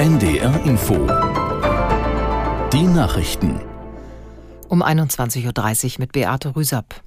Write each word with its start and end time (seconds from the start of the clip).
NDR 0.00 0.64
Info. 0.64 0.94
Die 2.72 2.84
Nachrichten. 2.84 3.60
Um 4.66 4.82
21.30 4.82 5.44
Uhr 5.84 5.92
mit 5.98 6.12
Beate 6.12 6.56
Rüsapp. 6.56 7.02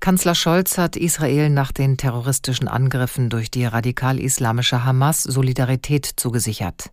Kanzler 0.00 0.34
Scholz 0.34 0.76
hat 0.76 0.96
Israel 0.96 1.50
nach 1.50 1.70
den 1.70 1.96
terroristischen 1.96 2.66
Angriffen 2.66 3.30
durch 3.30 3.48
die 3.48 3.64
radikal-islamische 3.64 4.84
Hamas 4.84 5.22
Solidarität 5.22 6.04
zugesichert. 6.16 6.90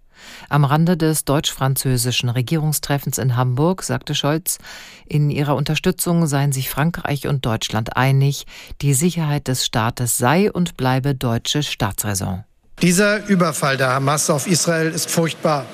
Am 0.50 0.66
Rande 0.66 0.98
des 0.98 1.25
deutsch-französischen 1.25 2.29
Regierungstreffens 2.29 3.18
in 3.18 3.36
Hamburg 3.36 3.81
sagte 3.81 4.13
Scholz, 4.13 4.59
in 5.07 5.31
ihrer 5.31 5.55
Unterstützung 5.55 6.27
seien 6.27 6.52
sich 6.52 6.70
Frankreich 6.70 7.27
und 7.27 7.43
Deutschland 7.43 7.97
einig, 7.97 8.45
die 8.83 8.93
Sicherheit 8.93 9.47
des 9.47 9.65
Staates 9.65 10.20
sei 10.20 10.52
und 10.52 10.77
bleibe 10.77 11.15
deutsche 11.15 11.63
Staatsräson. 11.63 12.43
Dieser 12.82 13.27
Überfall 13.27 13.77
der 13.77 13.93
Hamas 13.93 14.32
auf 14.32 14.47
Israel 14.47 14.91
ist 14.91 15.11
furchtbar 15.11 15.68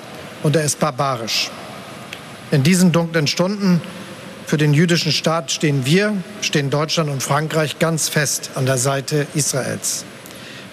und 0.43 0.57
er 0.57 0.65
ist 0.65 0.77
barbarisch. 0.79 1.49
In 2.51 2.63
diesen 2.63 2.91
dunklen 2.91 3.27
Stunden 3.27 3.81
für 4.45 4.57
den 4.57 4.73
jüdischen 4.73 5.13
Staat 5.13 5.51
stehen 5.51 5.85
wir, 5.85 6.13
stehen 6.41 6.69
Deutschland 6.69 7.09
und 7.09 7.23
Frankreich 7.23 7.79
ganz 7.79 8.09
fest 8.09 8.51
an 8.55 8.65
der 8.65 8.77
Seite 8.77 9.25
Israels. 9.35 10.03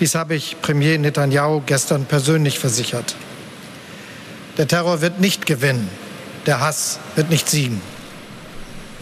Dies 0.00 0.16
habe 0.16 0.34
ich 0.34 0.56
Premier 0.60 0.98
Netanyahu 0.98 1.62
gestern 1.66 2.04
persönlich 2.04 2.59
versichert. 2.59 3.14
Der 4.59 4.66
Terror 4.66 5.01
wird 5.02 5.20
nicht 5.20 5.46
gewinnen. 5.46 5.88
Der 6.46 6.59
Hass 6.59 6.98
wird 7.14 7.30
nicht 7.30 7.48
siegen. 7.48 7.80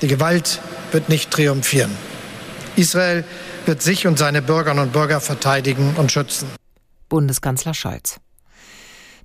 Die 0.03 0.07
Gewalt 0.07 0.61
wird 0.91 1.09
nicht 1.09 1.31
triumphieren. 1.31 1.93
Israel 2.77 3.25
wird 3.65 3.81
sich 3.81 4.07
und 4.07 4.19
seine 4.19 4.43
Bürgerinnen 4.43 4.83
und 4.83 4.93
Bürger 4.93 5.21
verteidigen 5.21 5.95
und 5.97 6.13
schützen. 6.13 6.49
Bundeskanzler 7.13 7.75
Scholz. 7.75 8.23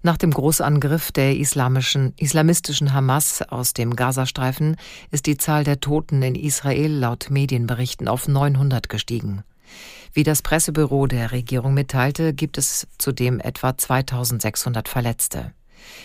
Nach 0.01 0.17
dem 0.17 0.31
Großangriff 0.31 1.13
der 1.13 1.37
islamischen, 1.37 2.13
islamistischen 2.17 2.91
Hamas 2.91 3.41
aus 3.43 3.71
dem 3.71 3.95
Gazastreifen 3.95 4.75
ist 5.09 5.25
die 5.25 5.37
Zahl 5.37 5.63
der 5.63 5.79
Toten 5.79 6.21
in 6.21 6.35
Israel 6.35 6.91
laut 6.91 7.27
Medienberichten 7.29 8.09
auf 8.09 8.27
900 8.27 8.89
gestiegen. 8.89 9.43
Wie 10.11 10.23
das 10.23 10.41
Pressebüro 10.41 11.07
der 11.07 11.31
Regierung 11.31 11.73
mitteilte, 11.73 12.33
gibt 12.33 12.57
es 12.57 12.87
zudem 12.97 13.39
etwa 13.39 13.77
2600 13.77 14.89
Verletzte. 14.89 15.53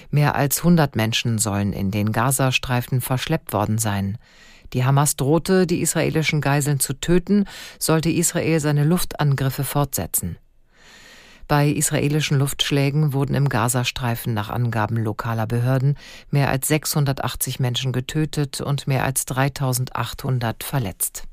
Mehr 0.09 0.37
als 0.37 0.59
100 0.59 0.95
Menschen 0.95 1.39
sollen 1.39 1.73
in 1.73 1.91
den 1.91 2.13
Gazastreifen 2.13 3.01
verschleppt 3.01 3.53
worden 3.53 3.79
sein. 3.79 4.19
Die 4.73 4.85
Hamas 4.85 5.17
drohte, 5.17 5.67
die 5.67 5.81
israelischen 5.81 6.41
Geiseln 6.41 6.79
zu 6.79 6.93
töten, 6.93 7.47
sollte 7.81 8.09
Israel 8.09 8.61
seine 8.61 8.85
Luftangriffe 8.85 9.65
fortsetzen. 9.65 10.39
Bei 11.53 11.69
israelischen 11.69 12.39
Luftschlägen 12.39 13.13
wurden 13.13 13.35
im 13.35 13.51
Gazastreifen 13.51 14.33
nach 14.33 14.49
Angaben 14.49 14.97
lokaler 14.97 15.47
Behörden 15.47 15.99
mehr 16.31 16.49
als 16.49 16.67
680 16.69 17.61
Menschen 17.61 17.93
getötet 17.93 18.63
und 18.63 18.87
mehr 18.87 19.05
als 19.05 19.27
3800 19.27 20.65
verletzt. 20.65 21.25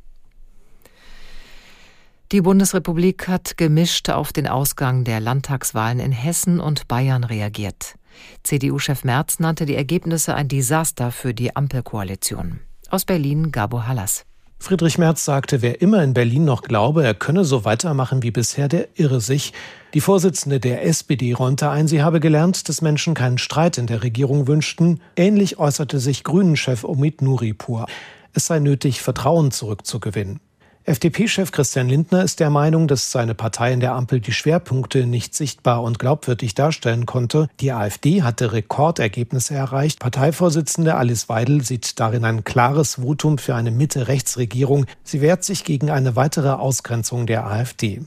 Die 2.34 2.42
Bundesrepublik 2.42 3.30
hat 3.30 3.56
gemischt 3.56 4.10
auf 4.10 4.34
den 4.34 4.50
Ausgang 4.50 5.06
der 5.06 5.22
Landtagswahlen 5.22 6.02
in 6.02 6.12
Hessen 6.12 6.60
und 6.60 6.90
Bayern 6.90 7.24
reagiert. 7.24 7.96
CDU-Chef 8.44 9.06
Merz 9.06 9.40
nannte 9.40 9.66
die 9.66 9.76
Ergebnisse 9.76 10.36
ein 10.36 10.50
Desaster 10.50 11.14
für 11.14 11.34
die 11.34 11.56
Ampelkoalition. 11.56 12.60
Aus 12.90 13.06
Berlin 13.06 13.54
Gabo 13.54 13.88
Hallas. 13.88 14.26
Friedrich 14.62 14.98
Merz 14.98 15.24
sagte, 15.24 15.62
wer 15.62 15.82
immer 15.82 16.04
in 16.04 16.14
Berlin 16.14 16.44
noch 16.44 16.64
glaube, 16.64 17.04
er 17.04 17.14
könne 17.14 17.46
so 17.46 17.64
weitermachen 17.64 18.24
wie 18.24 18.32
bisher, 18.32 18.68
der 18.68 18.90
irre 18.96 19.22
sich. 19.22 19.54
Die 19.94 20.02
Vorsitzende 20.02 20.60
der 20.60 20.86
SPD 20.86 21.34
räumte 21.34 21.70
ein, 21.70 21.88
sie 21.88 22.04
habe 22.04 22.20
gelernt, 22.20 22.68
dass 22.68 22.82
Menschen 22.82 23.14
keinen 23.14 23.38
Streit 23.38 23.78
in 23.78 23.88
der 23.88 24.04
Regierung 24.04 24.48
wünschten. 24.48 25.00
Ähnlich 25.16 25.60
äußerte 25.60 26.00
sich 26.00 26.26
Grünen-Chef 26.26 26.84
Omid 26.84 27.22
Nuripur. 27.22 27.88
Es 28.34 28.48
sei 28.48 28.60
nötig, 28.60 29.02
Vertrauen 29.02 29.52
zurückzugewinnen. 29.52 30.42
FDP-Chef 30.90 31.52
Christian 31.52 31.88
Lindner 31.88 32.24
ist 32.24 32.40
der 32.40 32.50
Meinung, 32.50 32.88
dass 32.88 33.12
seine 33.12 33.36
Partei 33.36 33.74
in 33.74 33.80
der 33.80 33.94
Ampel 33.94 34.22
die 34.22 34.32
Schwerpunkte 34.32 35.06
nicht 35.06 35.36
sichtbar 35.36 35.84
und 35.84 36.00
glaubwürdig 36.00 36.56
darstellen 36.56 37.06
konnte. 37.06 37.48
Die 37.60 37.72
AfD 37.72 38.24
hatte 38.24 38.54
Rekordergebnisse 38.54 39.54
erreicht. 39.54 40.00
Parteivorsitzende 40.00 40.96
Alice 40.96 41.30
Weidel 41.30 41.64
sieht 41.64 42.00
darin 42.00 42.26
ein 42.26 42.44
klares 42.44 42.96
Votum 42.96 43.38
für 43.38 43.54
eine 43.54 43.70
Mitte-Rechts-Regierung. 43.70 44.88
Sie 45.04 45.22
wehrt 45.22 45.44
sich 45.44 45.64
gegen 45.64 45.92
eine 45.92 46.16
weitere 46.16 46.50
Ausgrenzung 46.50 47.28
der 47.28 47.46
AfD. 47.46 48.02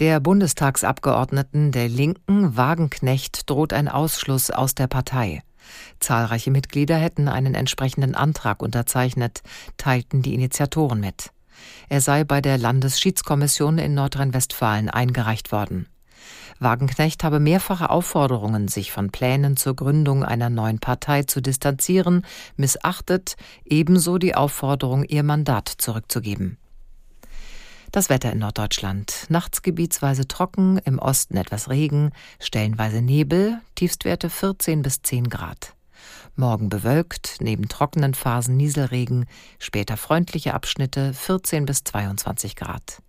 Der 0.00 0.18
Bundestagsabgeordneten 0.18 1.70
der 1.70 1.88
Linken 1.88 2.56
Wagenknecht 2.56 3.48
droht 3.48 3.72
ein 3.72 3.86
Ausschluss 3.86 4.50
aus 4.50 4.74
der 4.74 4.88
Partei. 4.88 5.44
Zahlreiche 6.00 6.50
Mitglieder 6.50 6.96
hätten 6.96 7.28
einen 7.28 7.54
entsprechenden 7.54 8.16
Antrag 8.16 8.60
unterzeichnet, 8.60 9.42
teilten 9.76 10.22
die 10.22 10.34
Initiatoren 10.34 10.98
mit. 10.98 11.30
Er 11.88 12.00
sei 12.00 12.24
bei 12.24 12.40
der 12.40 12.58
Landesschiedskommission 12.58 13.78
in 13.78 13.94
Nordrhein-Westfalen 13.94 14.90
eingereicht 14.90 15.52
worden. 15.52 15.86
Wagenknecht 16.58 17.24
habe 17.24 17.40
mehrfache 17.40 17.88
Aufforderungen, 17.88 18.68
sich 18.68 18.92
von 18.92 19.10
Plänen 19.10 19.56
zur 19.56 19.74
Gründung 19.74 20.24
einer 20.24 20.50
neuen 20.50 20.78
Partei 20.78 21.22
zu 21.22 21.40
distanzieren, 21.40 22.26
missachtet, 22.56 23.36
ebenso 23.64 24.18
die 24.18 24.34
Aufforderung, 24.34 25.04
ihr 25.04 25.22
Mandat 25.22 25.68
zurückzugeben. 25.68 26.58
Das 27.92 28.08
Wetter 28.08 28.30
in 28.30 28.38
Norddeutschland. 28.38 29.26
Nachts 29.30 29.62
gebietsweise 29.62 30.28
trocken, 30.28 30.78
im 30.84 31.00
Osten 31.00 31.36
etwas 31.36 31.70
Regen, 31.70 32.12
stellenweise 32.38 33.02
Nebel, 33.02 33.60
Tiefstwerte 33.74 34.30
14 34.30 34.82
bis 34.82 35.02
10 35.02 35.28
Grad. 35.28 35.74
Morgen 36.36 36.68
bewölkt, 36.68 37.36
neben 37.40 37.68
trockenen 37.68 38.14
Phasen 38.14 38.56
Nieselregen, 38.56 39.26
später 39.58 39.96
freundliche 39.96 40.54
Abschnitte 40.54 41.12
14 41.12 41.66
bis 41.66 41.84
22 41.84 42.56
Grad. 42.56 43.02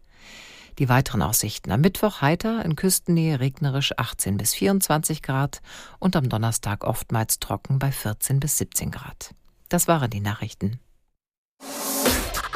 Die 0.79 0.89
weiteren 0.89 1.21
Aussichten 1.21 1.71
am 1.71 1.81
Mittwoch 1.81 2.21
heiter, 2.21 2.63
in 2.65 2.75
Küstennähe 2.75 3.39
regnerisch 3.39 3.93
18 3.97 4.37
bis 4.37 4.53
24 4.53 5.21
Grad 5.21 5.61
und 5.99 6.15
am 6.15 6.29
Donnerstag 6.29 6.83
oftmals 6.83 7.39
trocken 7.39 7.79
bei 7.79 7.91
14 7.91 8.39
bis 8.39 8.57
17 8.57 8.91
Grad. 8.91 9.35
Das 9.69 9.87
waren 9.87 10.09
die 10.09 10.21
Nachrichten. 10.21 10.79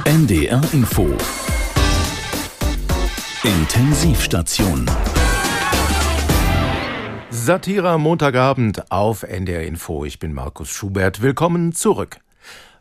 NDR 0.06 0.62
Info 0.74 1.08
Intensivstation 3.44 4.90
Satira 7.46 8.00
Montagabend 8.00 8.92
auf 8.92 9.22
NDR 9.22 9.68
Info. 9.68 10.04
Ich 10.04 10.18
bin 10.18 10.34
Markus 10.34 10.68
Schubert. 10.68 11.22
Willkommen 11.22 11.74
zurück. 11.74 12.18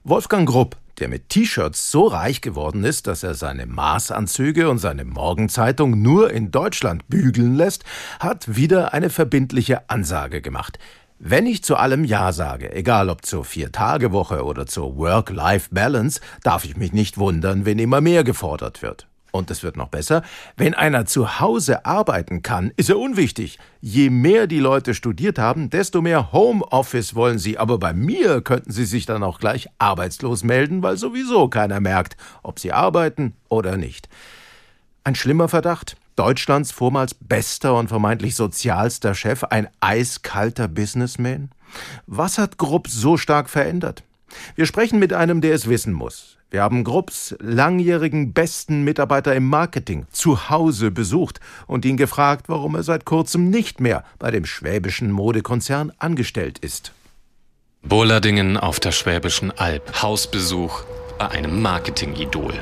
Wolfgang 0.04 0.48
Grupp, 0.48 0.78
der 0.98 1.08
mit 1.08 1.28
T-Shirts 1.28 1.90
so 1.90 2.06
reich 2.06 2.40
geworden 2.40 2.82
ist, 2.82 3.06
dass 3.06 3.22
er 3.22 3.34
seine 3.34 3.66
Maßanzüge 3.66 4.70
und 4.70 4.78
seine 4.78 5.04
Morgenzeitung 5.04 6.00
nur 6.00 6.30
in 6.30 6.50
Deutschland 6.50 7.06
bügeln 7.08 7.56
lässt, 7.56 7.84
hat 8.20 8.56
wieder 8.56 8.94
eine 8.94 9.10
verbindliche 9.10 9.90
Ansage 9.90 10.40
gemacht. 10.40 10.78
Wenn 11.18 11.44
ich 11.44 11.62
zu 11.62 11.76
allem 11.76 12.02
Ja 12.02 12.32
sage, 12.32 12.74
egal 12.74 13.10
ob 13.10 13.26
zur 13.26 13.44
Vier-Tage-Woche 13.44 14.46
oder 14.46 14.64
zur 14.64 14.96
Work-Life-Balance, 14.96 16.22
darf 16.42 16.64
ich 16.64 16.78
mich 16.78 16.94
nicht 16.94 17.18
wundern, 17.18 17.66
wenn 17.66 17.78
immer 17.78 18.00
mehr 18.00 18.24
gefordert 18.24 18.80
wird. 18.80 19.08
Und 19.34 19.50
es 19.50 19.64
wird 19.64 19.76
noch 19.76 19.88
besser, 19.88 20.22
wenn 20.56 20.74
einer 20.74 21.06
zu 21.06 21.40
Hause 21.40 21.84
arbeiten 21.84 22.42
kann, 22.42 22.70
ist 22.76 22.88
er 22.88 23.00
unwichtig. 23.00 23.58
Je 23.80 24.08
mehr 24.08 24.46
die 24.46 24.60
Leute 24.60 24.94
studiert 24.94 25.40
haben, 25.40 25.70
desto 25.70 26.02
mehr 26.02 26.30
Homeoffice 26.30 27.16
wollen 27.16 27.40
sie. 27.40 27.58
Aber 27.58 27.78
bei 27.78 27.92
mir 27.92 28.42
könnten 28.42 28.70
sie 28.70 28.84
sich 28.84 29.06
dann 29.06 29.24
auch 29.24 29.40
gleich 29.40 29.66
arbeitslos 29.78 30.44
melden, 30.44 30.84
weil 30.84 30.96
sowieso 30.96 31.48
keiner 31.48 31.80
merkt, 31.80 32.16
ob 32.44 32.60
sie 32.60 32.70
arbeiten 32.70 33.34
oder 33.48 33.76
nicht. 33.76 34.08
Ein 35.02 35.16
schlimmer 35.16 35.48
Verdacht. 35.48 35.96
Deutschlands 36.14 36.70
vormals 36.70 37.14
bester 37.14 37.76
und 37.76 37.88
vermeintlich 37.88 38.36
sozialster 38.36 39.16
Chef, 39.16 39.42
ein 39.42 39.66
eiskalter 39.80 40.68
Businessman? 40.68 41.50
Was 42.06 42.38
hat 42.38 42.56
Grupp 42.56 42.86
so 42.86 43.16
stark 43.16 43.50
verändert? 43.50 44.04
Wir 44.54 44.66
sprechen 44.66 45.00
mit 45.00 45.12
einem, 45.12 45.40
der 45.40 45.54
es 45.54 45.68
wissen 45.68 45.92
muss. 45.92 46.38
Wir 46.54 46.62
haben 46.62 46.84
Grupps 46.84 47.34
langjährigen 47.40 48.32
besten 48.32 48.84
Mitarbeiter 48.84 49.34
im 49.34 49.48
Marketing 49.48 50.06
zu 50.12 50.50
Hause 50.50 50.92
besucht 50.92 51.40
und 51.66 51.84
ihn 51.84 51.96
gefragt, 51.96 52.48
warum 52.48 52.76
er 52.76 52.84
seit 52.84 53.04
kurzem 53.04 53.50
nicht 53.50 53.80
mehr 53.80 54.04
bei 54.20 54.30
dem 54.30 54.44
schwäbischen 54.44 55.10
Modekonzern 55.10 55.90
angestellt 55.98 56.60
ist. 56.60 56.92
Bohlardingen 57.82 58.56
auf 58.56 58.78
der 58.78 58.92
Schwäbischen 58.92 59.50
Alb. 59.50 60.00
Hausbesuch 60.00 60.84
bei 61.18 61.28
einem 61.28 61.60
Marketing-Idol. 61.60 62.54